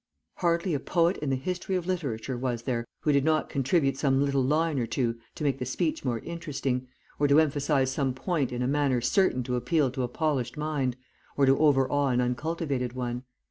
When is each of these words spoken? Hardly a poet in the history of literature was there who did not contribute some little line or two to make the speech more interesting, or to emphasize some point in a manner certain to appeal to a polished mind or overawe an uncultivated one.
Hardly 0.37 0.73
a 0.73 0.79
poet 0.79 1.17
in 1.17 1.29
the 1.29 1.35
history 1.35 1.75
of 1.75 1.85
literature 1.85 2.35
was 2.35 2.63
there 2.63 2.85
who 3.01 3.11
did 3.11 3.23
not 3.23 3.49
contribute 3.51 3.97
some 3.97 4.25
little 4.25 4.43
line 4.43 4.79
or 4.79 4.87
two 4.87 5.19
to 5.35 5.43
make 5.43 5.59
the 5.59 5.65
speech 5.67 6.03
more 6.03 6.17
interesting, 6.21 6.87
or 7.19 7.27
to 7.27 7.39
emphasize 7.39 7.91
some 7.91 8.15
point 8.15 8.51
in 8.51 8.63
a 8.63 8.67
manner 8.67 8.99
certain 8.99 9.43
to 9.43 9.55
appeal 9.55 9.91
to 9.91 10.01
a 10.01 10.07
polished 10.07 10.57
mind 10.57 10.95
or 11.37 11.45
overawe 11.47 12.07
an 12.07 12.19
uncultivated 12.19 12.93
one. 12.93 13.25